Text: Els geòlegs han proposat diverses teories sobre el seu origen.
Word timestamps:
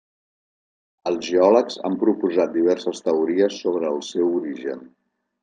Els 1.11 1.27
geòlegs 1.33 1.77
han 1.89 1.97
proposat 2.05 2.57
diverses 2.57 3.03
teories 3.09 3.61
sobre 3.67 3.93
el 3.93 4.03
seu 4.11 4.35
origen. 4.41 4.85